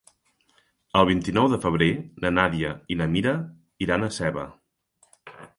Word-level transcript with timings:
El 1.01 1.05
vint-i-nou 1.09 1.49
de 1.51 1.59
febrer 1.67 1.91
na 2.25 2.33
Nàdia 2.39 2.73
i 2.95 2.99
na 3.03 3.09
Mira 3.15 3.37
iran 3.89 4.07
a 4.09 4.13
Seva. 4.21 4.51